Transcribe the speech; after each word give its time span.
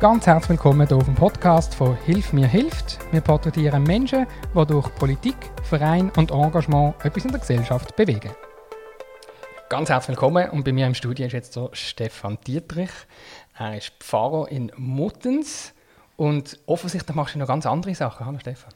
Ganz 0.00 0.28
herzlich 0.28 0.50
willkommen 0.50 0.86
hier 0.86 0.96
auf 0.96 1.06
dem 1.06 1.16
Podcast 1.16 1.74
von 1.74 1.96
Hilf 2.04 2.32
mir 2.32 2.46
hilft. 2.46 3.00
Wir 3.10 3.20
porträtieren 3.20 3.82
Menschen, 3.82 4.28
die 4.54 4.66
durch 4.66 4.94
Politik, 4.94 5.34
Verein 5.64 6.12
und 6.16 6.30
Engagement 6.30 6.94
etwas 7.04 7.24
in 7.24 7.32
der 7.32 7.40
Gesellschaft 7.40 7.96
bewegen. 7.96 8.30
Ganz 9.68 9.88
herzlich 9.88 10.16
willkommen 10.16 10.50
und 10.50 10.62
bei 10.62 10.70
mir 10.70 10.86
im 10.86 10.94
Studio 10.94 11.26
ist 11.26 11.32
jetzt 11.32 11.52
so 11.52 11.70
Stefan 11.72 12.38
Dietrich. 12.46 12.92
Er 13.58 13.76
ist 13.76 13.90
Pfarrer 13.98 14.48
in 14.52 14.70
Muttens 14.76 15.74
und 16.16 16.60
offensichtlich 16.66 17.16
machst 17.16 17.34
du 17.34 17.40
noch 17.40 17.48
ganz 17.48 17.66
andere 17.66 17.92
Sachen. 17.96 18.24
Hallo 18.24 18.38
Stefan. 18.38 18.72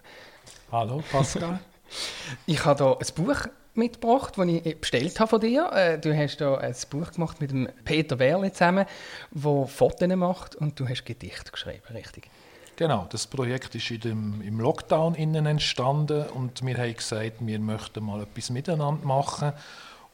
Hallo 0.72 1.04
Pascal. 1.12 1.60
ich 2.46 2.64
habe 2.64 2.82
hier 2.82 2.98
ein 2.98 3.24
Buch 3.24 3.46
mitgebracht, 3.74 4.34
das 4.36 4.46
ich 4.46 4.80
bestellt 4.80 5.18
habe 5.20 5.28
von 5.28 5.40
dir. 5.40 5.70
Äh, 5.72 5.98
du 5.98 6.16
hast 6.16 6.38
hier 6.38 6.58
ein 6.58 6.74
Buch 6.90 7.12
gemacht 7.12 7.40
mit 7.40 7.50
dem 7.50 7.68
Peter 7.84 8.18
Werle 8.18 8.52
zusammen, 8.52 8.86
der 9.30 9.66
Fotos 9.66 10.08
macht 10.16 10.56
und 10.56 10.78
du 10.78 10.88
hast 10.88 11.04
Gedichte 11.04 11.50
geschrieben, 11.50 11.82
richtig? 11.94 12.30
Genau, 12.76 13.06
das 13.10 13.26
Projekt 13.26 13.74
ist 13.74 13.90
in 13.90 14.00
dem, 14.00 14.42
im 14.42 14.58
Lockdown 14.58 15.14
innen 15.14 15.46
entstanden 15.46 16.26
und 16.28 16.64
wir 16.64 16.76
haben 16.78 16.94
gesagt, 16.94 17.36
wir 17.40 17.58
möchten 17.58 18.04
mal 18.04 18.22
etwas 18.22 18.50
miteinander 18.50 19.06
machen. 19.06 19.52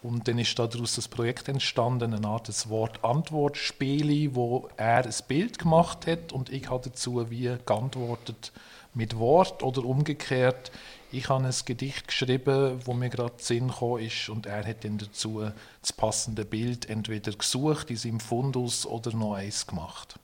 Und 0.00 0.28
dann 0.28 0.38
ist 0.38 0.56
daraus 0.58 0.94
das 0.94 1.08
Projekt 1.08 1.48
entstanden, 1.48 2.14
eine 2.14 2.26
Art 2.26 2.48
Wort-Antwort-Spiel, 2.68 4.34
wo 4.34 4.68
er 4.76 5.04
ein 5.04 5.14
Bild 5.26 5.58
gemacht 5.58 6.06
hat 6.06 6.32
und 6.32 6.50
ich 6.50 6.70
habe 6.70 6.88
dazu 6.88 7.28
wie 7.30 7.56
geantwortet 7.66 8.52
mit 8.94 9.18
Wort 9.18 9.62
oder 9.62 9.84
umgekehrt. 9.84 10.70
Ich 11.10 11.28
habe 11.28 11.44
ein 11.44 11.54
Gedicht 11.64 12.08
geschrieben, 12.08 12.80
wo 12.84 12.92
mir 12.92 13.08
gerade 13.08 13.34
Sinn 13.38 13.68
gekommen 13.68 14.04
ist 14.04 14.28
und 14.28 14.46
er 14.46 14.66
hat 14.66 14.84
dann 14.84 14.98
dazu 14.98 15.42
das 15.80 15.92
passende 15.92 16.44
Bild 16.44 16.88
entweder 16.90 17.32
gesucht 17.32 17.90
in 17.90 17.96
seinem 17.96 18.20
Fundus 18.20 18.84
oder 18.84 19.14
noch 19.14 19.34
eins 19.34 19.66
gemacht. 19.66 20.18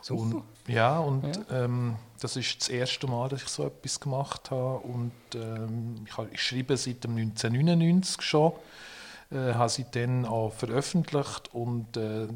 Super. 0.00 0.22
Und, 0.22 0.42
ja, 0.66 0.98
und 0.98 1.24
ja. 1.24 1.64
Ähm, 1.64 1.96
das 2.20 2.36
ist 2.36 2.60
das 2.60 2.68
erste 2.68 3.06
Mal, 3.06 3.28
dass 3.28 3.42
ich 3.42 3.48
so 3.48 3.66
etwas 3.66 4.00
gemacht 4.00 4.50
habe 4.50 4.78
und 4.78 5.12
ähm, 5.34 6.04
ich, 6.06 6.32
ich 6.32 6.42
schreibe 6.42 6.76
seit 6.76 7.04
dem 7.04 7.16
1999 7.16 8.20
schon 8.22 8.52
äh, 9.32 9.54
habe 9.54 9.68
sie 9.68 9.86
dann 9.90 10.26
auch 10.26 10.52
veröffentlicht 10.52 11.54
und 11.54 11.96
äh, 11.96 12.26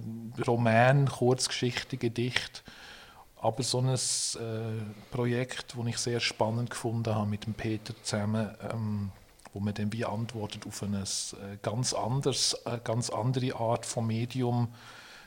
Roman, 0.47 1.06
Kurzgeschichte, 1.08 1.97
Gedicht 1.97 2.62
aber 3.41 3.62
so 3.62 3.81
ein 3.81 3.89
äh, 3.89 3.97
Projekt, 5.11 5.75
das 5.77 5.87
ich 5.87 5.98
sehr 5.98 6.20
spannend 6.20 6.70
gefunden 6.70 7.15
habe 7.15 7.29
mit 7.29 7.47
dem 7.47 7.55
Peter 7.55 7.95
zusammen, 8.03 8.51
ähm, 8.73 9.11
wo 9.53 9.61
man 9.61 9.75
dann 9.75 9.92
wie 9.92 10.05
antwortet 10.05 10.67
auf 10.67 10.83
eine 10.83 11.01
äh, 11.01 11.57
ganz, 11.62 11.92
anderes, 11.92 12.55
äh, 12.64 12.79
ganz 12.83 13.11
andere 13.11 13.55
Art 13.57 13.87
von 13.87 14.07
Medium, 14.07 14.69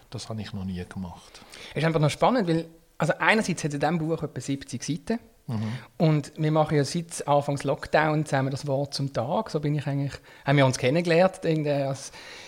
das 0.10 0.30
habe 0.30 0.42
ich 0.42 0.54
noch 0.54 0.66
nie 0.66 0.84
gemacht. 0.88 1.42
Es 1.72 1.78
ist 1.78 1.84
einfach 1.84 2.00
noch 2.00 2.10
spannend, 2.10 2.48
weil 2.48 2.68
also 2.98 3.14
einerseits 3.20 3.64
hat 3.64 3.74
in 3.74 3.80
diesem 3.80 3.98
Buch 3.98 4.22
etwa 4.22 4.42
70 4.42 4.84
Seiten 4.84 5.20
mhm. 5.48 5.72
und 5.98 6.34
wir 6.36 6.52
machen 6.52 6.76
ja 6.76 6.84
seit 6.84 7.26
Anfangs 7.28 7.64
Lockdown 7.64 8.26
zusammen 8.26 8.52
das 8.52 8.68
Wort 8.68 8.94
zum 8.94 9.14
Tag, 9.14 9.50
so 9.50 9.60
bin 9.60 9.76
ich 9.76 9.88
eigentlich, 9.88 10.14
haben 10.46 10.58
wir 10.58 10.66
uns 10.66 10.78
kennengelernt 10.78 11.46
in, 11.46 11.64
der, 11.64 11.96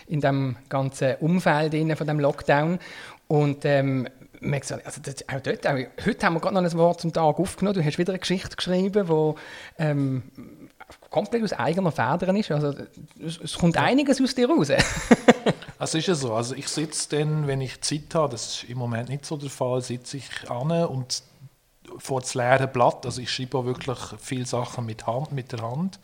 in 0.07 0.19
dem 0.19 0.57
ganzen 0.69 1.15
Umfeld 1.21 1.97
von 1.97 2.07
dem 2.07 2.19
Lockdown 2.19 2.79
und 3.27 3.63
ähm, 3.63 4.07
also 4.41 5.01
das, 5.01 5.29
auch 5.29 5.39
dort, 5.41 5.67
auch, 5.67 5.77
heute 6.05 6.25
haben 6.25 6.33
wir 6.33 6.39
gerade 6.39 6.55
noch 6.55 6.63
ein 6.63 6.77
Wort 6.77 7.01
zum 7.01 7.13
Tag 7.13 7.39
aufgenommen. 7.39 7.75
Du 7.75 7.85
hast 7.85 7.97
wieder 7.97 8.11
eine 8.13 8.19
Geschichte 8.19 8.55
geschrieben, 8.55 9.07
die 9.07 9.33
ähm, 9.83 10.23
komplett 11.09 11.43
aus 11.43 11.53
eigener 11.53 11.91
Federn 11.91 12.35
ist. 12.35 12.51
Also, 12.51 12.73
es, 13.23 13.39
es 13.39 13.57
kommt 13.57 13.77
einiges 13.77 14.21
aus 14.21 14.33
dir 14.33 14.49
raus. 14.49 14.69
Es 15.79 15.93
ist 15.95 16.07
ja 16.07 16.15
so. 16.15 16.33
Also 16.33 16.55
ich 16.55 16.67
sitze 16.67 17.17
dann, 17.17 17.47
wenn 17.47 17.61
ich 17.61 17.81
Zeit 17.81 18.13
habe, 18.15 18.31
das 18.31 18.63
ist 18.63 18.69
im 18.69 18.77
Moment 18.77 19.09
nicht 19.09 19.25
so 19.25 19.37
der 19.37 19.49
Fall, 19.49 19.81
sitze 19.81 20.17
ich 20.17 20.49
an 20.49 20.71
und 20.85 21.23
vor 21.97 22.21
das 22.21 22.33
leere 22.33 22.67
Blatt. 22.67 23.05
Also 23.05 23.21
ich 23.21 23.31
schreibe 23.31 23.59
auch 23.59 23.65
wirklich 23.65 23.97
viele 24.19 24.45
Sachen 24.45 24.85
mit, 24.85 25.05
Hand, 25.05 25.31
mit 25.31 25.51
der 25.51 25.61
Hand, 25.61 25.99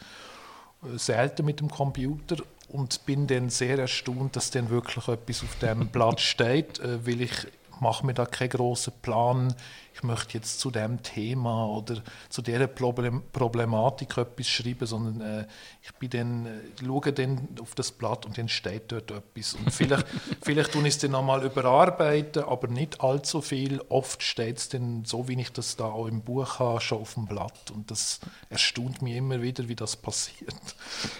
äh, 0.83 0.97
selten 0.97 1.45
mit 1.45 1.59
dem 1.59 1.69
Computer 1.69 2.37
und 2.69 3.05
bin 3.05 3.27
dann 3.27 3.49
sehr 3.49 3.79
erstaunt, 3.79 4.35
dass 4.35 4.51
dann 4.51 4.69
wirklich 4.69 5.07
etwas 5.07 5.43
auf 5.43 5.55
dem 5.61 5.87
Blatt 5.87 6.19
steht, 6.21 6.79
äh, 6.79 7.05
weil 7.05 7.21
ich 7.21 7.47
mache 7.81 8.05
mir 8.05 8.13
da 8.13 8.25
keinen 8.25 8.49
großen 8.49 8.93
Plan, 9.01 9.55
ich 9.97 10.03
möchte 10.03 10.37
jetzt 10.37 10.59
zu 10.59 10.69
dem 10.69 11.01
Thema 11.01 11.65
oder 11.65 12.03
zu 12.29 12.43
dieser 12.43 12.67
Problem 12.67 13.23
Problematik 13.33 14.15
etwas 14.17 14.47
schreiben, 14.47 14.85
sondern 14.85 15.21
äh, 15.21 15.47
ich 15.81 15.91
bin 15.95 16.09
dann, 16.11 16.45
äh, 16.45 16.85
schaue 16.85 17.11
dann 17.13 17.47
auf 17.59 17.73
das 17.73 17.91
Blatt 17.91 18.25
und 18.27 18.37
dann 18.37 18.47
steht 18.47 18.91
dort 18.91 19.09
etwas. 19.09 19.55
Und 19.55 19.71
vielleicht, 19.71 20.05
vielleicht 20.43 20.73
tue 20.73 20.83
ich 20.83 20.89
es 20.89 20.99
dann 20.99 21.11
nochmal 21.11 21.43
überarbeiten, 21.43 22.43
aber 22.43 22.67
nicht 22.67 23.01
allzu 23.01 23.41
viel. 23.41 23.81
Oft 23.89 24.21
steht 24.21 24.57
es 24.59 24.69
dann 24.69 25.03
so, 25.03 25.27
wie 25.27 25.41
ich 25.41 25.51
das 25.51 25.75
da 25.75 25.85
auch 25.85 26.05
im 26.05 26.21
Buch 26.21 26.59
habe, 26.59 26.79
schon 26.79 27.01
auf 27.01 27.15
dem 27.15 27.25
Blatt. 27.25 27.71
Und 27.71 27.89
das 27.89 28.19
erstaunt 28.49 29.01
mich 29.01 29.15
immer 29.15 29.41
wieder, 29.41 29.67
wie 29.67 29.75
das 29.75 29.95
passiert. 29.95 30.55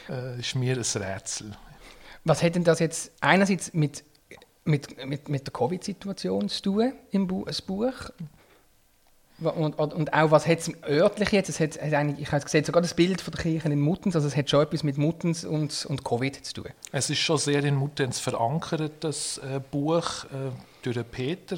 Äh, 0.09 0.40
ist 0.40 0.56
mir 0.56 0.75
ein 0.75 1.01
Rätsel. 1.01 1.57
Was 2.23 2.41
hat 2.41 2.56
denn 2.56 2.63
das 2.63 2.79
jetzt 2.79 3.12
einerseits 3.19 3.73
mit 3.73 4.03
mit, 4.67 5.05
mit, 5.05 5.29
mit 5.29 5.47
der 5.47 5.53
Covid-Situation 5.53 6.50
zu 6.50 6.61
tun 6.61 6.94
im 7.11 7.28
Bu 7.28 7.45
Buch. 7.66 8.11
Und, 9.39 9.75
und, 9.75 10.13
auch, 10.13 10.31
was 10.31 10.47
hat 10.47 10.59
es 10.59 10.72
örtlich 10.83 11.31
jetzt? 11.31 11.50
Es 11.50 11.59
hat, 11.59 11.78
eigentlich, 11.79 12.22
ich 12.22 12.31
habe 12.31 12.44
gesehen, 12.44 12.66
sogar 12.66 12.81
das 12.81 12.95
Bild 12.95 13.22
von 13.22 13.31
der 13.33 13.44
Kirche 13.44 13.69
in 13.69 13.79
Muttens, 13.79 14.16
also 14.16 14.28
es 14.28 14.35
hat 14.35 14.50
schon 14.50 14.63
etwas 14.63 14.81
mit 14.81 14.97
Muttens 14.97 15.45
und, 15.45 15.85
und 15.85 16.03
Covid 16.03 16.44
zu 16.44 16.53
tun. 16.53 16.66
Es 16.91 17.11
ist 17.11 17.19
schon 17.19 17.38
sehr 17.38 17.63
in 17.63 17.75
Muttens 17.75 18.19
verankert, 18.19 18.94
das 19.01 19.38
äh, 19.38 19.59
Buch, 19.59 20.25
äh, 20.25 20.51
durch 20.81 20.99
Peter 21.11 21.57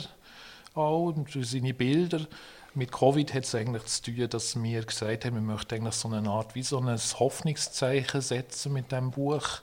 auch, 0.74 1.14
durch 1.32 1.50
seine 1.50 1.74
Bilder. 1.74 2.28
Mit 2.74 2.92
Covid 2.92 3.34
hat 3.34 3.46
es 3.46 3.56
eigentlich 3.56 3.86
zu 3.86 4.12
tun, 4.12 4.30
dass 4.30 4.62
wir 4.62 4.84
gesagt 4.84 5.24
haben, 5.24 5.36
wir 5.36 5.42
möchten 5.42 5.76
eigentlich 5.76 5.96
so 5.96 6.10
eine 6.10 6.30
Art, 6.30 6.56
wie 6.56 6.64
so 6.64 6.80
ein 6.80 6.98
Hoffnungszeichen 6.98 8.20
setzen 8.20 8.74
mit 8.74 8.92
dem 8.92 9.12
Buch 9.12 9.62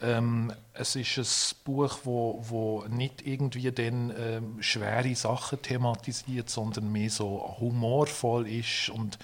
ähm, 0.00 0.52
es 0.74 0.94
ist 0.94 1.18
ein 1.18 1.64
Buch, 1.64 2.00
wo, 2.04 2.44
wo 2.48 2.84
nicht 2.88 3.26
irgendwie 3.26 3.70
dann 3.72 4.12
ähm, 4.18 4.62
schwere 4.62 5.14
Sachen 5.14 5.62
thematisiert, 5.62 6.50
sondern 6.50 6.92
mehr 6.92 7.10
so 7.10 7.56
humorvoll 7.58 8.48
ist 8.48 8.90
und 8.90 9.18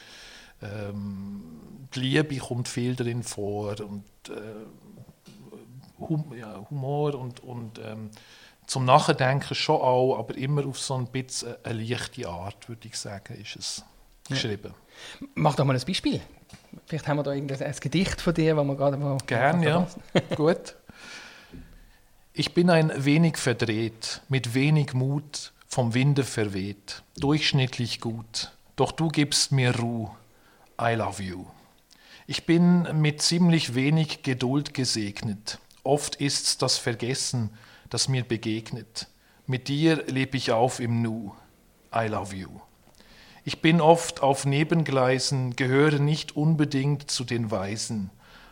ähm, 0.63 1.43
die 1.95 2.01
Liebe 2.01 2.37
kommt 2.39 2.69
viel 2.69 2.97
drin 2.97 3.23
vor 3.23 3.79
und 3.81 4.05
äh, 4.29 4.67
hum, 5.99 6.33
ja, 6.37 6.67
Humor 6.71 7.15
und, 7.15 7.41
und 7.41 7.79
ähm, 7.79 8.11
zum 8.67 8.85
Nachdenken 8.85 9.55
schon 9.55 9.81
auch, 9.81 10.19
aber 10.19 10.37
immer 10.37 10.67
auf 10.67 10.79
so 10.79 10.95
ein 10.95 11.07
bisschen 11.07 11.55
eine 11.65 11.83
leichte 11.83 12.29
Art, 12.29 12.69
würde 12.69 12.89
ich 12.89 12.97
sagen, 12.97 13.35
ist 13.35 13.57
es 13.57 13.85
geschrieben. 14.29 14.73
Ja. 15.21 15.27
Mach 15.35 15.55
doch 15.55 15.65
mal 15.65 15.77
ein 15.77 15.85
Beispiel. 15.85 16.21
Vielleicht 16.87 17.09
haben 17.09 17.19
wir 17.19 17.23
da 17.23 17.33
irgendein 17.33 17.75
Gedicht 17.81 18.21
von 18.21 18.35
dir, 18.35 18.57
wo 18.57 18.65
wir 18.65 18.77
gerade 18.77 18.97
mal. 18.97 19.19
Gerne, 19.27 19.67
ja. 19.67 19.87
Gut. 20.37 20.77
Ich 22.35 22.55
bin 22.55 22.71
ein 22.71 22.93
wenig 22.97 23.37
verdreht, 23.37 24.23
mit 24.29 24.55
wenig 24.55 24.95
Mut, 24.95 25.53
vom 25.67 25.93
Winde 25.93 26.25
verweht, 26.25 27.03
durchschnittlich 27.19 28.01
gut, 28.01 28.53
doch 28.77 28.93
du 28.93 29.09
gibst 29.09 29.53
mir 29.53 29.79
Ruhe. 29.79 30.11
I 30.81 30.95
love 30.95 31.23
you. 31.23 31.45
Ich 32.27 32.47
bin 32.47 32.89
mit 33.01 33.21
ziemlich 33.21 33.75
wenig 33.75 34.23
Geduld 34.23 34.73
gesegnet. 34.73 35.59
Oft 35.83 36.17
ist's 36.17 36.57
das 36.57 36.79
Vergessen, 36.79 37.51
das 37.91 38.09
mir 38.09 38.23
begegnet. 38.23 39.09
Mit 39.47 39.69
dir 39.69 40.05
lebe 40.07 40.37
ich 40.37 40.53
auf 40.53 40.81
im 40.81 41.03
Nu. 41.03 41.35
I 41.95 42.07
love 42.07 42.35
you. 42.35 42.49
Ich 43.45 43.61
bin 43.61 43.81
oft 43.81 44.23
auf 44.23 44.47
Nebengleisen, 44.47 45.57
gehöre 45.57 45.99
nicht 45.99 46.37
unbedingt 46.37 47.11
zu 47.11 47.25
den 47.25 47.51
Weisen. 47.51 48.11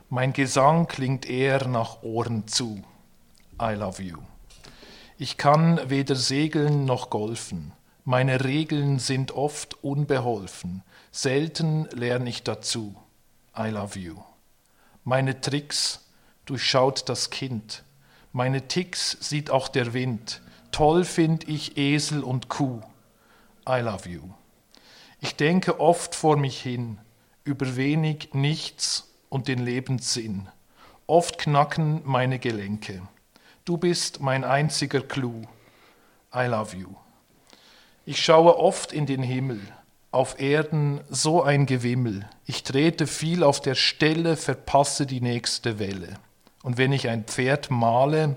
Mein 0.08 0.32
Gesang 0.32 0.88
klingt 0.88 1.30
eher 1.30 1.68
nach 1.68 2.02
Ohren 2.02 2.48
zu. 2.48 2.82
I 3.62 3.74
love 3.74 4.02
you. 4.02 4.18
Ich 5.16 5.36
kann 5.36 5.78
weder 5.88 6.16
segeln 6.16 6.86
noch 6.86 7.08
golfen. 7.08 7.72
Meine 8.04 8.42
Regeln 8.42 8.98
sind 8.98 9.30
oft 9.30 9.84
unbeholfen. 9.84 10.82
Selten 11.12 11.86
lerne 11.92 12.28
ich 12.28 12.42
dazu. 12.42 12.96
I 13.56 13.68
love 13.68 13.96
you. 13.96 14.16
Meine 15.04 15.40
Tricks 15.40 16.08
durchschaut 16.46 17.08
das 17.08 17.30
Kind. 17.30 17.84
Meine 18.32 18.66
Ticks 18.66 19.16
sieht 19.20 19.50
auch 19.50 19.68
der 19.68 19.92
Wind. 19.92 20.40
Toll 20.72 21.04
find 21.04 21.48
ich 21.48 21.76
Esel 21.76 22.24
und 22.24 22.48
Kuh. 22.48 22.80
I 23.68 23.80
love 23.80 24.08
you. 24.08 24.22
Ich 25.20 25.36
denke 25.36 25.80
oft 25.80 26.14
vor 26.14 26.36
mich 26.36 26.60
hin, 26.60 26.98
über 27.44 27.76
wenig, 27.76 28.30
nichts 28.32 29.12
und 29.28 29.48
den 29.48 29.58
Lebenssinn. 29.58 30.48
Oft 31.06 31.38
knacken 31.38 32.00
meine 32.04 32.38
Gelenke. 32.38 33.02
Du 33.66 33.76
bist 33.76 34.20
mein 34.20 34.44
einziger 34.44 35.00
Clou. 35.02 35.42
I 36.34 36.46
love 36.46 36.76
you. 36.76 36.88
Ich 38.06 38.24
schaue 38.24 38.56
oft 38.56 38.92
in 38.92 39.04
den 39.04 39.22
Himmel, 39.22 39.60
auf 40.10 40.40
Erden 40.40 41.00
so 41.08 41.42
ein 41.42 41.66
Gewimmel. 41.66 42.28
Ich 42.46 42.62
trete 42.62 43.06
viel 43.06 43.44
auf 43.44 43.60
der 43.60 43.74
Stelle, 43.74 44.36
verpasse 44.36 45.04
die 45.04 45.20
nächste 45.20 45.78
Welle. 45.78 46.14
Und 46.62 46.78
wenn 46.78 46.92
ich 46.92 47.08
ein 47.08 47.24
Pferd 47.24 47.70
male, 47.70 48.36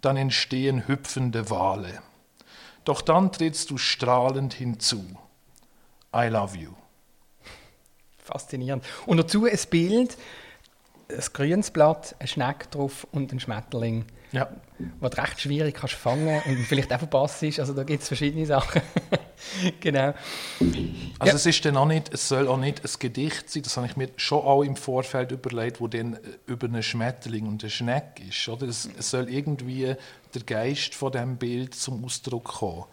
dann 0.00 0.16
entstehen 0.16 0.88
hüpfende 0.88 1.50
Wale. 1.50 2.02
Doch 2.84 3.02
dann 3.02 3.30
trittst 3.30 3.70
du 3.70 3.76
strahlend 3.76 4.54
hinzu. 4.54 5.04
I 6.14 6.28
love 6.28 6.56
you. 6.56 6.70
Faszinierend. 8.18 8.84
Und 9.06 9.16
dazu 9.16 9.46
ein 9.46 9.58
Bild, 9.70 10.16
ein 11.08 11.24
grünes 11.32 11.70
Blatt, 11.70 12.14
ein 12.18 12.26
Schneck 12.26 12.70
drauf 12.70 13.06
und 13.12 13.32
ein 13.32 13.40
Schmetterling. 13.40 14.04
Ja. 14.32 14.48
Was 15.00 15.10
du 15.10 15.22
recht 15.22 15.40
schwierig 15.40 15.74
kannst 15.74 15.94
fangen 15.94 16.42
und 16.44 16.58
vielleicht 16.64 16.92
auch 16.92 16.98
verpasst 16.98 17.42
ist. 17.42 17.60
Also 17.60 17.72
da 17.72 17.82
gibt 17.82 18.02
es 18.02 18.08
verschiedene 18.08 18.44
Sachen. 18.44 18.82
genau. 19.80 20.12
Also 21.18 21.30
ja. 21.30 21.34
es 21.34 21.46
ist 21.46 21.64
dann 21.64 21.76
auch 21.78 21.86
nicht, 21.86 22.12
es 22.12 22.28
soll 22.28 22.46
auch 22.46 22.58
nicht 22.58 22.84
ein 22.84 22.90
Gedicht 22.98 23.48
sein, 23.48 23.62
das 23.62 23.76
habe 23.76 23.86
ich 23.86 23.96
mir 23.96 24.10
schon 24.16 24.40
auch 24.40 24.62
im 24.62 24.76
Vorfeld 24.76 25.32
überlegt, 25.32 25.80
wo 25.80 25.88
dann 25.88 26.14
äh, 26.14 26.18
über 26.46 26.66
einen 26.66 26.82
Schmetterling 26.82 27.46
und 27.46 27.62
einen 27.62 27.70
Schneck 27.70 28.22
ist. 28.28 28.46
Oder? 28.48 28.68
Es, 28.68 28.88
es 28.98 29.10
soll 29.10 29.30
irgendwie 29.30 29.94
der 30.34 30.42
Geist 30.42 30.94
von 30.94 31.12
dem 31.12 31.38
Bild 31.38 31.74
zum 31.74 32.04
Ausdruck 32.04 32.44
kommen. 32.44 32.84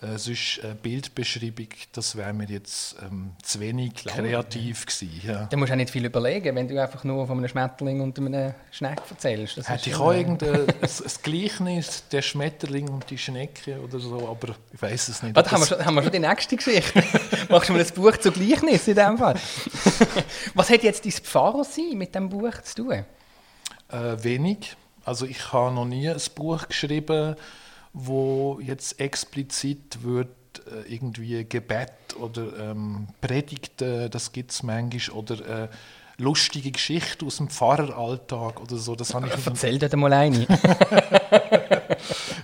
Äh, 0.00 0.16
sonst 0.16 0.60
eine 0.62 0.76
Bildbeschreibung, 0.76 1.66
das 1.90 2.14
wäre 2.14 2.32
mir 2.32 2.46
jetzt 2.46 2.94
ähm, 3.02 3.32
zu 3.42 3.58
wenig 3.58 3.94
kreativ 3.96 4.86
gewesen. 4.86 5.20
Ja. 5.26 5.46
Da 5.46 5.56
musst 5.56 5.70
du 5.70 5.72
auch 5.72 5.76
nicht 5.76 5.90
viel 5.90 6.04
überlegen, 6.04 6.54
wenn 6.54 6.68
du 6.68 6.80
einfach 6.80 7.02
nur 7.02 7.26
von 7.26 7.38
einem 7.38 7.48
Schmetterling 7.48 8.00
und 8.00 8.16
einem 8.16 8.54
Schneck 8.70 9.02
erzählst. 9.10 9.58
Das 9.58 9.68
Hätte 9.68 9.90
ich 9.90 9.96
auch 9.96 10.12
irgendein 10.12 10.68
ein, 10.68 11.10
Gleichnis, 11.24 12.04
der 12.12 12.22
Schmetterling 12.22 12.88
und 12.88 13.10
die 13.10 13.18
Schnecke 13.18 13.80
oder 13.80 13.98
so, 13.98 14.28
aber 14.28 14.54
ich 14.72 14.80
weiß 14.80 15.08
es 15.08 15.20
nicht. 15.24 15.34
Warte, 15.34 15.50
haben, 15.50 15.62
wir 15.62 15.66
schon, 15.66 15.84
haben 15.84 15.94
wir 15.96 16.02
schon 16.04 16.12
die 16.12 16.20
nächste 16.20 16.54
Geschichte? 16.54 17.02
Machst 17.48 17.68
du 17.68 17.72
mal 17.72 17.82
ein 17.82 17.94
Buch 17.94 18.16
zu 18.18 18.30
Gleichnis 18.30 18.86
in 18.86 18.94
dem 18.94 19.18
Fall? 19.18 19.34
Was 20.54 20.70
hat 20.70 20.84
jetzt 20.84 21.04
dein 21.06 21.12
Pfarrer 21.12 21.64
sein 21.64 21.98
mit 21.98 22.14
dem 22.14 22.28
Buch 22.28 22.54
zu 22.62 22.84
tun? 22.84 23.04
Äh, 23.88 24.22
wenig. 24.22 24.76
Also 25.04 25.26
ich 25.26 25.52
habe 25.52 25.74
noch 25.74 25.86
nie 25.86 26.08
ein 26.08 26.20
Buch 26.36 26.68
geschrieben, 26.68 27.34
wo 27.92 28.60
jetzt 28.60 29.00
explizit 29.00 30.02
wird 30.02 30.28
äh, 30.66 30.92
irgendwie 30.92 31.44
Gebet 31.44 31.92
oder 32.18 32.70
ähm, 32.70 33.08
Predigten, 33.20 34.10
das 34.10 34.32
gibt 34.32 34.50
es 34.50 34.62
manchmal, 34.62 35.16
oder 35.16 35.64
äh, 35.64 35.68
lustige 36.18 36.72
Geschichten 36.72 37.26
aus 37.26 37.36
dem 37.36 37.48
Pfarreralltag 37.48 38.60
oder 38.60 38.76
so. 38.76 38.94
Das 38.94 39.14
habe 39.14 39.28
ich 39.28 39.46
Erzähl 39.46 39.78
dir 39.78 39.96
mal 39.96 40.12
eine. 40.12 40.46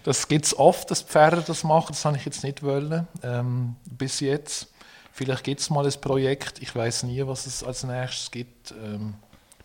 das 0.05 0.29
gibt 0.29 0.47
es 0.47 0.59
oft, 0.59 0.91
dass 0.91 1.03
Pfarrer 1.03 1.43
das 1.43 1.65
machen, 1.65 1.89
das 1.91 2.05
habe 2.05 2.17
ich 2.17 2.25
jetzt 2.25 2.45
nicht 2.45 2.63
wollen, 2.63 3.07
ähm, 3.23 3.77
bis 3.85 4.21
jetzt. 4.21 4.69
Vielleicht 5.13 5.45
gibt 5.45 5.61
es 5.61 5.71
mal 5.71 5.87
ein 5.87 6.01
Projekt, 6.01 6.61
ich 6.61 6.75
weiß 6.75 7.05
nie, 7.05 7.25
was 7.27 7.47
es 7.47 7.63
als 7.63 7.85
nächstes 7.85 8.31
gibt. 8.31 8.73
Ähm, 8.73 9.15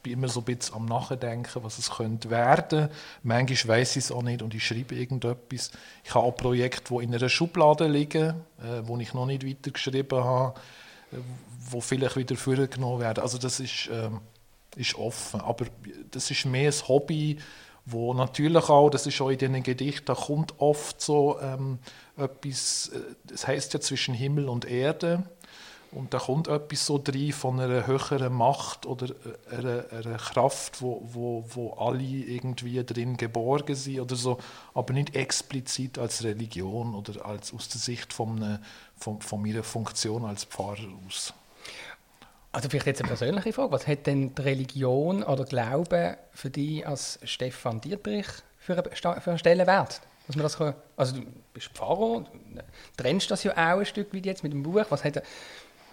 bin 0.01 0.13
immer 0.13 0.27
so 0.27 0.41
ein 0.41 0.45
bisschen 0.45 0.75
am 0.75 0.85
Nachdenken, 0.85 1.63
was 1.63 1.77
es 1.77 1.91
könnte 1.91 2.29
werden. 2.29 2.89
Manchmal 3.23 3.79
weiß 3.79 3.95
ich 3.95 4.05
es 4.05 4.11
auch 4.11 4.23
nicht 4.23 4.41
und 4.41 4.53
ich 4.53 4.65
schreibe 4.65 4.95
irgendetwas. 4.95 5.71
Ich 6.03 6.15
habe 6.15 6.25
auch 6.25 6.35
Projekte, 6.35 6.93
die 6.93 7.03
in 7.03 7.13
einer 7.13 7.29
Schublade 7.29 7.87
liegen, 7.87 8.35
äh, 8.61 8.81
wo 8.83 8.97
ich 8.97 9.13
noch 9.13 9.25
nicht 9.25 9.45
weitergeschrieben 9.45 10.23
habe, 10.23 10.59
äh, 11.11 11.17
wo 11.69 11.81
vielleicht 11.81 12.15
wieder 12.15 12.35
vorgenommen 12.35 12.99
werden. 12.99 13.21
Also 13.21 13.37
das 13.37 13.59
ist, 13.59 13.87
äh, 13.87 14.09
ist 14.75 14.95
offen. 14.95 15.41
Aber 15.41 15.65
das 16.11 16.31
ist 16.31 16.45
mehr 16.45 16.71
ein 16.71 16.87
Hobby, 16.87 17.37
wo 17.85 18.13
natürlich 18.13 18.69
auch, 18.69 18.89
das 18.89 19.07
ist 19.07 19.19
auch 19.21 19.29
in 19.29 19.37
diesen 19.37 19.63
Gedichten, 19.63 20.15
kommt 20.15 20.59
oft 20.59 21.01
so 21.01 21.39
ähm, 21.41 21.79
etwas, 22.17 22.91
äh, 22.93 22.99
das 23.25 23.47
heißt 23.47 23.73
ja 23.73 23.79
zwischen 23.79 24.13
Himmel 24.13 24.47
und 24.47 24.65
Erde 24.65 25.23
und 25.91 26.13
da 26.13 26.19
kommt 26.19 26.47
etwas 26.47 26.85
so 26.85 26.99
drin 27.03 27.33
von 27.33 27.59
einer 27.59 27.87
höheren 27.87 28.33
Macht 28.33 28.85
oder 28.85 29.07
einer, 29.51 29.85
einer 29.91 30.17
Kraft, 30.17 30.81
wo, 30.81 31.01
wo, 31.03 31.43
wo 31.49 31.73
alle 31.73 32.03
irgendwie 32.03 32.83
drin 32.83 33.17
geborgen 33.17 33.75
sind 33.75 33.99
oder 33.99 34.15
so, 34.15 34.37
aber 34.73 34.93
nicht 34.93 35.15
explizit 35.15 35.97
als 35.97 36.23
Religion 36.23 36.93
oder 36.93 37.25
als 37.25 37.53
aus 37.53 37.69
der 37.69 37.79
Sicht 37.79 38.13
von, 38.13 38.59
von, 38.97 39.21
von 39.21 39.41
meiner 39.41 39.63
Funktion 39.63 40.25
als 40.25 40.43
Pfarrer 40.43 40.89
aus. 41.07 41.33
Also 42.51 42.69
vielleicht 42.69 42.87
jetzt 42.87 43.01
eine 43.01 43.09
persönliche 43.09 43.53
Frage. 43.53 43.71
Was 43.71 43.87
hat 43.87 44.07
denn 44.07 44.33
die 44.33 44.41
Religion 44.41 45.23
oder 45.23 45.45
Glaube 45.45 46.17
für 46.31 46.49
dich 46.49 46.85
als 46.87 47.19
Stefan 47.23 47.79
Dietrich 47.79 48.27
für 48.57 48.77
einen, 48.77 49.37
Stellenwert? 49.37 50.01
Dass 50.25 50.35
man 50.35 50.43
das 50.43 50.57
kann, 50.57 50.75
also 50.95 51.15
du 51.17 51.25
bist 51.53 51.69
Pfarrer, 51.69 52.25
trennst 52.97 53.31
das 53.31 53.43
ja 53.43 53.51
auch 53.53 53.79
ein 53.79 53.85
Stück 53.85 54.13
wie 54.13 54.19
jetzt 54.19 54.43
mit 54.43 54.53
dem 54.53 54.63
Buch. 54.63 54.85
Was 54.89 55.03
hat, 55.03 55.21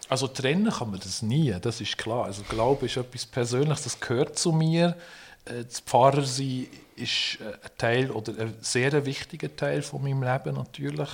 also 0.09 0.29
trennen 0.29 0.71
kann 0.71 0.91
man 0.91 1.01
das 1.01 1.23
nie, 1.23 1.55
das 1.61 1.81
ist 1.81 1.99
klar. 1.99 2.27
Also 2.27 2.43
Glaube 2.49 2.87
ist 2.87 2.97
etwas 2.97 3.27
Persönliches, 3.27 3.85
das 3.85 4.01
gehört 4.01 4.39
zu 4.39 4.53
mir. 4.53 4.97
Äh, 5.45 5.65
das 5.65 5.81
Pfarrersein 5.81 6.69
ist 6.97 7.39
äh, 7.41 7.53
ein 7.53 7.71
Teil 7.79 8.11
oder 8.11 8.33
ein 8.39 8.55
sehr 8.61 9.05
wichtiger 9.05 9.55
Teil 9.55 9.83
von 9.83 10.03
meinem 10.03 10.23
Leben 10.23 10.55
natürlich. 10.55 11.11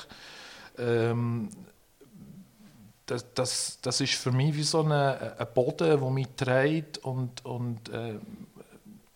Ähm, 0.79 1.49
das, 3.07 3.27
das, 3.35 3.79
das 3.83 4.01
ist 4.01 4.15
für 4.15 4.31
mich 4.31 4.55
wie 4.55 4.63
so 4.63 4.83
ein, 4.83 4.93
ein 4.93 5.47
Boden, 5.55 6.01
der 6.01 6.11
mich 6.11 6.29
trägt 6.37 6.99
und, 6.99 7.45
und 7.45 7.89
äh, 7.89 8.15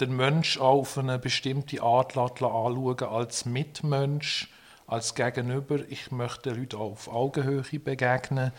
den 0.01 0.17
Mensch 0.17 0.59
auch 0.59 0.81
auf 0.81 0.99
eine 0.99 1.19
bestimmte 1.19 1.83
Art 1.83 2.17
anschauen 2.17 2.99
als 3.01 3.47
Mitmensch, 3.47 4.51
als 4.87 5.15
Gegenüber. 5.15 5.79
Ich 5.89 6.11
möchte 6.11 6.51
den 6.51 6.61
Leuten 6.61 6.77
auf 6.77 7.09
Augenhöhe 7.09 7.63
begegnen. 7.79 8.53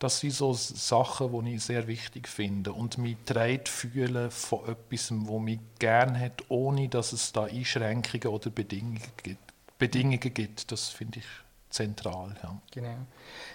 Das 0.00 0.20
sind 0.20 0.32
so 0.32 0.54
Sachen, 0.54 1.44
die 1.44 1.56
ich 1.56 1.62
sehr 1.62 1.86
wichtig 1.86 2.26
finde 2.26 2.72
und 2.72 2.96
mich 2.96 3.18
trägt 3.26 3.68
fühlen 3.68 4.30
von 4.30 4.66
etwas, 4.66 5.12
wo 5.12 5.38
mich 5.38 5.60
gerne 5.78 6.18
hat, 6.18 6.42
ohne 6.48 6.88
dass 6.88 7.12
es 7.12 7.32
da 7.32 7.44
Einschränkungen 7.44 8.28
oder 8.28 8.48
Bedingungen 8.48 9.02
gibt. 9.22 9.52
Bedingungen 9.78 10.32
gibt. 10.32 10.72
Das 10.72 10.88
finde 10.88 11.18
ich 11.18 11.26
zentral. 11.70 12.34
Ja. 12.42 12.60
Genau. 12.72 12.96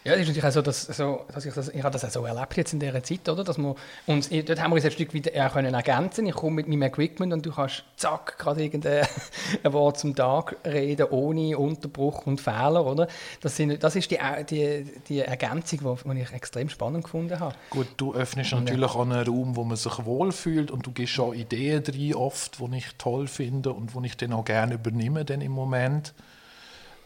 Ja, 0.05 0.13
es 0.13 0.21
ist 0.21 0.27
natürlich 0.27 0.45
auch 0.45 0.51
so, 0.51 0.61
dass, 0.61 0.83
so, 0.83 1.25
dass 1.33 1.45
ich, 1.45 1.53
das, 1.53 1.69
ich 1.69 1.83
habe 1.83 1.91
das 1.91 2.05
auch 2.05 2.09
so 2.09 2.25
erlebt 2.25 2.55
jetzt 2.55 2.73
in 2.73 2.79
dieser 2.79 3.03
Zeit, 3.03 3.27
oder? 3.27 3.43
Dass 3.43 3.57
wir 3.57 3.75
uns, 4.07 4.29
dort 4.29 4.61
haben 4.61 4.71
wir 4.71 4.75
uns 4.75 4.85
ein 4.85 4.91
Stück 4.91 5.13
wieder 5.13 5.35
ja, 5.35 5.49
können 5.49 5.73
ergänzen. 5.73 6.25
Ich 6.25 6.35
komme 6.35 6.55
mit 6.57 6.67
meinem 6.67 6.83
Equipment 6.83 7.33
und 7.33 7.45
du 7.45 7.51
kannst 7.51 7.83
zack 7.97 8.37
gerade 8.37 8.63
irgendein 8.63 9.05
Wort 9.63 9.99
zum 9.99 10.15
Tag 10.15 10.55
reden 10.65 11.07
ohne 11.09 11.57
Unterbruch 11.57 12.25
und 12.25 12.39
Fehler, 12.39 12.85
oder? 12.85 13.07
Das, 13.41 13.57
sind, 13.57 13.83
das 13.83 13.95
ist 13.95 14.09
die, 14.11 14.19
die, 14.49 14.85
die 15.07 15.19
Ergänzung, 15.19 15.97
die 16.05 16.21
ich 16.21 16.31
extrem 16.31 16.69
spannend 16.69 17.03
gefunden 17.03 17.39
habe. 17.39 17.55
Gut, 17.69 17.87
du 17.97 18.13
öffnest 18.13 18.53
und, 18.53 18.65
natürlich 18.65 18.91
auch 18.91 19.01
einen 19.01 19.27
Raum, 19.27 19.55
wo 19.55 19.63
man 19.63 19.75
sich 19.75 20.05
wohlfühlt 20.05 20.71
und 20.71 20.85
du 20.85 20.91
gibst 20.91 21.19
auch 21.19 21.33
Ideen 21.33 21.83
drin 21.83 22.15
oft, 22.15 22.59
die 22.59 22.77
ich 22.77 22.95
toll 22.97 23.27
finde 23.27 23.73
und 23.73 23.93
die 23.93 24.05
ich 24.05 24.17
dann 24.17 24.33
auch 24.33 24.45
gerne 24.45 24.75
übernehme 24.75 25.25
dann 25.25 25.41
im 25.41 25.51
Moment. 25.51 26.13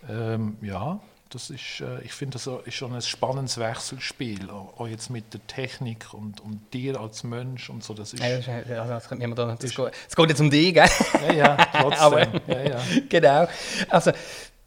Ähm, 0.08 0.58
ja, 0.62 1.00
das 1.30 1.52
ist, 1.52 1.82
äh, 1.82 2.02
ich 2.02 2.14
finde, 2.14 2.34
das 2.34 2.50
ist 2.66 2.74
schon 2.74 2.94
ein 2.94 3.02
spannendes 3.02 3.60
Wechselspiel, 3.60 4.50
auch 4.50 4.88
jetzt 4.88 5.10
mit 5.10 5.34
der 5.34 5.46
Technik 5.46 6.14
und, 6.14 6.42
und 6.42 6.74
dir 6.74 7.00
als 7.00 7.24
Mensch 7.24 7.70
und 7.70 7.84
so. 7.84 7.94
Das 7.94 8.14
ist, 8.14 8.24
ja, 8.24 8.38
das, 8.38 8.46
das, 8.46 9.10
das, 9.10 9.60
das, 9.60 9.76
geht, 9.76 9.92
das 10.08 10.16
geht 10.16 10.30
jetzt 10.30 10.42
um 10.42 10.50
dich, 10.50 10.74
gell? 10.74 10.90
Ja, 11.28 11.34
ja, 11.34 11.56
trotzdem. 11.56 12.00
Aber, 12.00 12.22
ja, 12.48 12.62
ja. 12.70 12.82
Genau. 13.08 13.48
Also, 13.90 14.12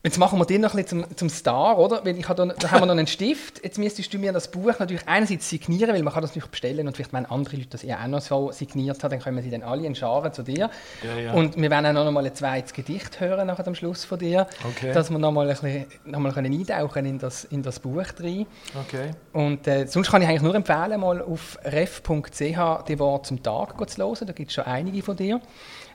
Jetzt 0.04 0.18
machen 0.18 0.36
wir 0.36 0.46
den 0.46 0.62
noch 0.62 0.74
ein 0.74 0.82
bisschen 0.82 1.04
zum, 1.04 1.16
zum 1.16 1.28
Star, 1.28 1.78
oder? 1.78 2.04
Weil 2.04 2.18
ich 2.18 2.28
habe 2.28 2.48
da, 2.48 2.54
da 2.54 2.70
haben 2.72 2.80
wir 2.80 2.86
noch 2.86 2.96
einen 2.96 3.06
Stift. 3.06 3.62
Jetzt 3.62 3.78
müsstest 3.78 4.12
du 4.12 4.18
mir 4.18 4.32
das 4.32 4.50
Buch 4.50 4.76
natürlich 4.80 5.06
einerseits 5.06 5.48
signieren, 5.48 5.94
weil 5.94 6.02
man 6.02 6.12
kann 6.12 6.22
das 6.22 6.30
natürlich 6.30 6.50
bestellen 6.50 6.88
und 6.88 6.96
vielleicht 6.96 7.12
wenn 7.12 7.24
andere 7.26 7.56
Leute 7.56 7.68
das 7.68 7.82
ja 7.84 8.02
auch 8.02 8.08
noch 8.08 8.20
so 8.20 8.50
signiert 8.50 9.00
haben, 9.04 9.10
dann 9.10 9.20
können 9.20 9.36
wir 9.36 9.44
sie 9.44 9.50
dann 9.50 9.62
alle 9.62 9.86
in 9.86 9.94
Scharen 9.94 10.32
zu 10.32 10.42
dir. 10.42 10.70
Ja, 11.04 11.20
ja. 11.20 11.32
Und 11.34 11.56
wir 11.56 11.70
werden 11.70 11.96
auch 11.96 12.04
noch 12.04 12.10
mal 12.10 12.26
ein 12.26 12.34
zweites 12.34 12.72
Gedicht 12.72 13.20
hören 13.20 13.46
nach 13.46 13.62
dem 13.62 13.76
Schluss 13.76 14.04
von 14.04 14.18
dir, 14.18 14.48
okay. 14.68 14.92
dass 14.92 15.08
wir 15.08 15.18
noch 15.18 15.30
mal 15.30 15.48
ein 15.48 15.56
bisschen 15.56 15.86
noch 16.04 16.18
mal 16.18 16.32
können 16.32 16.52
eintauchen 16.52 17.06
in 17.06 17.18
das 17.20 17.44
in 17.44 17.62
das 17.62 17.78
Buch 17.78 18.02
rein. 18.18 18.46
Okay. 18.86 19.12
Und 19.32 19.68
äh, 19.68 19.86
sonst 19.86 20.10
kann 20.10 20.20
ich 20.22 20.28
eigentlich 20.28 20.42
nur 20.42 20.56
empfehlen, 20.56 21.00
mal 21.00 21.22
auf 21.22 21.58
ref.ch 21.64 22.84
die 22.88 22.98
Worte 22.98 23.28
zum 23.28 23.40
Tag 23.40 23.88
zu 23.88 24.02
hören. 24.02 24.26
Da 24.26 24.32
gibt 24.32 24.50
es 24.50 24.54
schon 24.54 24.64
einige 24.64 25.00
von 25.02 25.16
dir. 25.16 25.40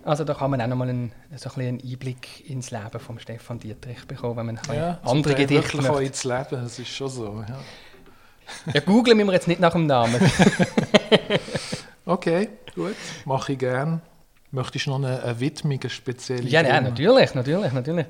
Also 0.08 0.24
da 0.24 0.34
kann 0.34 0.52
man 0.52 0.62
auch 0.62 0.68
nochmal 0.68 0.88
einen, 0.88 1.12
so 1.36 1.50
ein 1.50 1.68
einen 1.68 1.82
Einblick 1.84 2.50
ins 2.50 2.72
Leben 2.72 3.00
von 3.00 3.20
Stefan 3.20 3.60
Dietrich 3.60 3.97
bekommen, 4.06 4.38
wenn 4.38 4.46
man 4.46 4.60
ja, 4.76 5.00
andere 5.04 5.36
Gedichte 5.36 5.78
möchte. 5.78 6.04
ins 6.04 6.24
Leben, 6.24 6.64
das 6.64 6.80
ist 6.80 6.90
schon 6.90 7.10
so. 7.10 7.44
Ja. 7.48 7.58
Ja, 8.74 8.80
googeln 8.80 9.18
müssen 9.18 9.28
wir 9.28 9.34
jetzt 9.34 9.48
nicht 9.48 9.60
nach 9.60 9.74
dem 9.74 9.88
Namen. 9.88 10.22
okay, 12.06 12.48
gut, 12.74 12.96
mache 13.26 13.52
ich 13.52 13.60
gern. 13.60 14.02
Möchtest 14.52 14.86
du 14.86 14.92
noch 14.92 14.98
eine, 14.98 15.22
eine 15.22 15.40
Widmung, 15.40 15.80
eine 15.82 15.90
spezielle? 15.90 16.44
Ja, 16.44 16.62
ja, 16.62 16.80
natürlich, 16.80 17.34
natürlich, 17.34 17.74
natürlich. 17.74 18.06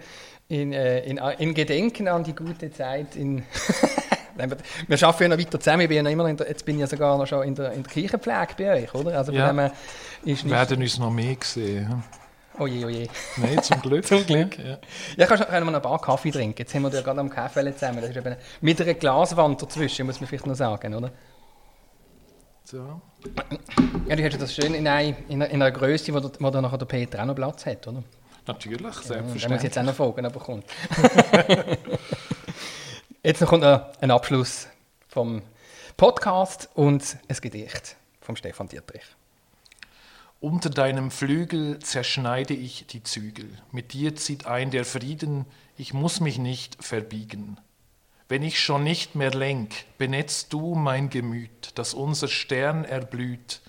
In, 0.47 0.71
äh, 0.71 0.99
in, 1.05 1.17
in 1.17 1.53
Gedenken 1.53 2.07
an 2.07 2.23
die 2.23 2.35
gute 2.35 2.71
Zeit 2.71 3.15
in... 3.15 3.43
wir 4.35 5.03
arbeiten 5.03 5.23
ja 5.23 5.27
noch 5.29 5.37
weiter 5.39 5.59
zusammen. 5.59 5.81
Ich 5.81 5.89
bin 5.89 6.05
ja 6.05 6.11
immer 6.11 6.31
der, 6.33 6.47
jetzt 6.47 6.63
bin 6.63 6.75
ich 6.75 6.81
ja 6.81 6.87
sogar 6.87 7.17
noch 7.17 7.25
schon 7.25 7.43
in 7.43 7.55
der, 7.55 7.71
in 7.73 7.83
der 7.83 7.91
Kirchenpflege 7.91 8.53
bei 8.57 8.83
euch, 8.83 8.93
oder? 8.93 9.17
Also 9.17 9.31
ja. 9.31 9.51
dem 9.51 9.71
ist 10.25 10.45
Wir 10.45 10.51
werden 10.51 10.81
uns 10.81 10.99
noch 10.99 11.11
mehr 11.11 11.35
Oje, 12.59 12.85
oje. 12.85 13.07
Nein, 13.37 13.61
zum 13.61 13.81
Glück. 13.81 14.05
zum 14.07 14.25
Glück. 14.25 14.57
Ja, 14.57 14.77
ja 15.15 15.25
kannst, 15.25 15.47
können 15.47 15.65
wir 15.65 15.71
noch 15.71 15.79
ein 15.79 15.81
paar 15.81 16.01
Kaffee 16.01 16.31
trinken. 16.31 16.57
Jetzt 16.57 16.73
haben 16.73 16.83
wir 16.83 16.89
ja 16.89 17.01
gerade 17.01 17.19
am 17.19 17.29
Kaffee 17.29 17.73
zusammen. 17.73 18.01
Das 18.01 18.09
ist 18.09 18.17
eben 18.17 18.35
mit 18.61 18.81
einer 18.81 18.93
Glaswand 18.93 19.61
dazwischen, 19.61 20.05
muss 20.05 20.19
man 20.19 20.27
vielleicht 20.27 20.47
noch 20.47 20.55
sagen, 20.55 20.95
oder? 20.95 21.11
So. 22.63 23.01
Ja, 24.07 24.15
du 24.15 24.23
hast 24.23 24.41
das 24.41 24.53
schön 24.53 24.73
in, 24.73 24.87
einer, 24.87 25.15
in 25.29 25.41
einer 25.41 25.71
Größe, 25.71 26.13
wo, 26.13 26.17
wo 26.17 26.49
der 26.49 26.61
nachher 26.61 26.77
der 26.77 26.85
Peter 26.85 27.21
auch 27.21 27.25
noch 27.25 27.35
Platz 27.35 27.65
hat, 27.65 27.87
oder? 27.87 28.03
Natürlich, 28.45 28.95
selbstverständlich. 28.95 29.41
Ja, 29.43 29.47
da 29.47 29.53
muss 29.53 29.63
jetzt 29.63 29.77
auch 29.77 29.83
noch 29.83 29.95
fragen, 29.95 30.25
aber 30.25 30.39
kommt. 30.39 30.65
Jetzt 33.23 33.41
noch 33.41 33.49
kommt 33.49 33.63
noch 33.63 33.91
ein 33.99 34.09
Abschluss 34.09 34.67
vom 35.09 35.41
Podcast 35.97 36.69
und 36.75 37.17
ein 37.27 37.35
Gedicht 37.41 37.97
vom 38.21 38.37
Stefan 38.37 38.69
Dietrich. 38.69 39.03
Unter 40.39 40.69
deinem 40.69 41.09
Flügel 41.09 41.79
zerschneide 41.79 42.53
ich 42.53 42.85
die 42.85 43.01
Zügel. 43.01 43.49
Mit 43.71 43.93
dir 43.93 44.15
zieht 44.15 44.45
ein 44.45 44.69
der 44.69 44.85
Frieden, 44.85 45.45
ich 45.77 45.93
muss 45.95 46.19
mich 46.19 46.37
nicht 46.37 46.83
verbiegen. 46.83 47.57
Wenn 48.29 48.43
ich 48.43 48.59
schon 48.59 48.83
nicht 48.83 49.15
mehr 49.15 49.31
lenk, 49.31 49.73
benetzt 49.97 50.53
du 50.53 50.75
mein 50.75 51.09
Gemüt, 51.09 51.71
dass 51.75 51.95
unser 51.95 52.27
Stern 52.27 52.85
erblüht, 52.85 53.61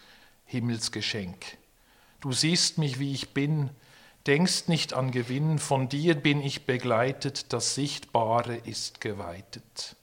Himmelsgeschenk. 0.45 1.57
Du 2.21 2.33
siehst 2.33 2.77
mich, 2.77 2.99
wie 2.99 3.15
ich 3.15 3.31
bin, 3.31 3.71
denkst 4.27 4.69
nicht 4.69 4.93
an 4.93 5.11
Gewinn, 5.11 5.59
von 5.59 5.89
dir 5.89 6.17
bin 6.17 6.43
ich 6.43 6.67
begleitet, 6.67 7.53
das 7.55 7.77
Sichtbare 7.77 8.57
ist 8.57 9.01
geweitet. 9.01 9.97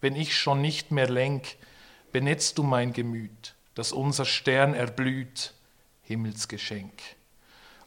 Wenn 0.00 0.16
ich 0.16 0.34
schon 0.34 0.62
nicht 0.62 0.92
mehr 0.92 1.10
lenk, 1.10 1.56
benetzt 2.10 2.56
du 2.56 2.62
mein 2.62 2.94
Gemüt, 2.94 3.54
dass 3.74 3.92
unser 3.92 4.24
Stern 4.24 4.72
erblüht, 4.72 5.52
Himmelsgeschenk. 6.06 6.92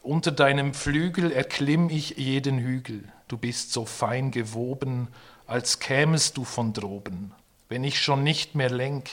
Unter 0.02 0.30
deinem 0.30 0.74
Flügel 0.74 1.32
erklimm 1.32 1.88
ich 1.90 2.16
jeden 2.18 2.58
Hügel, 2.58 3.10
du 3.28 3.38
bist 3.38 3.72
so 3.72 3.84
fein 3.84 4.30
gewoben, 4.30 5.08
als 5.46 5.78
kämest 5.78 6.36
du 6.36 6.44
von 6.44 6.72
droben. 6.72 7.32
Wenn 7.68 7.82
ich 7.82 8.00
schon 8.00 8.22
nicht 8.22 8.54
mehr 8.54 8.70
lenk, 8.70 9.10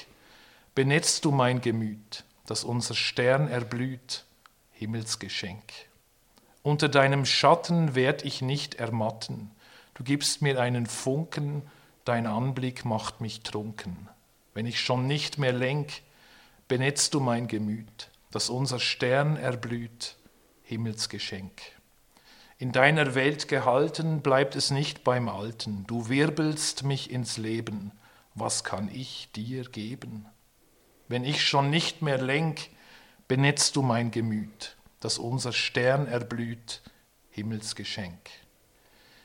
benetzt 0.76 1.26
du 1.26 1.32
mein 1.32 1.62
Gemüt, 1.62 2.26
dass 2.46 2.64
unser 2.64 2.96
Stern 2.96 3.48
erblüht, 3.48 4.26
Himmelsgeschenk. 4.74 5.64
Unter 6.64 6.90
deinem 6.90 7.26
Schatten 7.26 7.96
werd 7.96 8.26
ich 8.26 8.42
nicht 8.42 8.76
ermatten, 8.76 9.52
du 9.94 10.04
gibst 10.04 10.42
mir 10.42 10.60
einen 10.60 10.86
Funken, 10.86 11.62
dein 12.04 12.28
Anblick 12.28 12.84
macht 12.84 13.22
mich 13.22 13.42
trunken. 13.42 14.10
Wenn 14.54 14.66
ich 14.66 14.82
schon 14.82 15.08
nicht 15.08 15.38
mehr 15.38 15.54
lenk, 15.54 16.02
benetzt 16.68 17.14
du 17.14 17.20
mein 17.20 17.48
Gemüt, 17.48 18.10
dass 18.32 18.50
unser 18.50 18.80
Stern 18.80 19.38
erblüht, 19.38 20.16
Himmelsgeschenk. 20.64 21.62
In 22.60 22.72
deiner 22.72 23.14
Welt 23.14 23.48
gehalten 23.48 24.22
bleibt 24.22 24.56
es 24.56 24.72
nicht 24.72 25.04
beim 25.04 25.30
Alten, 25.30 25.86
du 25.88 26.10
wirbelst 26.10 26.84
mich 26.84 27.12
ins 27.12 27.38
Leben, 27.38 27.92
was 28.34 28.64
kann 28.64 28.90
ich 28.92 29.30
dir 29.36 29.64
geben? 29.64 30.26
Wenn 31.08 31.24
ich 31.24 31.46
schon 31.46 31.70
nicht 31.70 32.02
mehr 32.02 32.18
lenk, 32.18 32.70
benetzt 33.28 33.76
du 33.76 33.82
mein 33.82 34.12
Gemüt, 34.12 34.76
dass 35.00 35.20
unser 35.20 35.54
Stern 35.54 36.08
erblüht, 36.08 36.82
Himmelsgeschenk. 37.30 38.30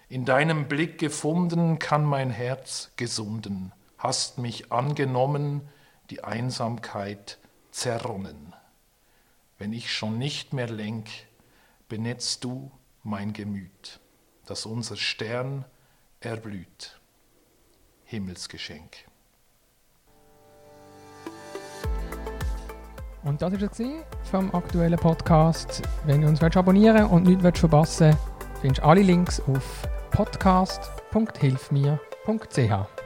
In 0.09 0.27
deinem 0.27 0.69
Blick 0.69 0.99
gefunden 0.99 1.79
kann 1.79 2.05
mein 2.05 2.31
Herz 2.31 2.93
gesunden, 2.97 3.73
hast 3.97 4.37
mich 4.37 4.71
angenommen, 4.71 5.63
die 6.11 6.23
Einsamkeit 6.23 7.39
zerronnen. 7.71 8.55
Wenn 9.62 9.73
ich 9.73 9.92
schon 9.92 10.19
nicht 10.19 10.52
mehr 10.52 10.69
lenk, 10.69 11.09
benetzt 11.88 12.42
du 12.42 12.73
mein 13.04 13.33
Gemüt, 13.33 14.00
dass 14.45 14.66
unser 14.66 14.97
Stern 14.97 15.64
erblüht. 16.19 16.99
Himmelsgeschenk. 18.02 18.97
Und 23.23 23.40
das 23.40 23.52
war 23.52 23.62
es 23.62 23.81
vom 24.28 24.52
aktuellen 24.52 24.99
Podcast. 24.99 25.81
Wenn 26.07 26.23
du 26.23 26.26
uns 26.26 26.42
abonnieren 26.42 27.07
und 27.07 27.23
nichts 27.23 27.61
verpassen 27.61 28.09
willst, 28.09 28.19
findest 28.62 28.83
du 28.83 28.85
alle 28.85 29.02
Links 29.02 29.40
auf 29.42 29.88
podcast.hilfmir.ch. 30.11 33.02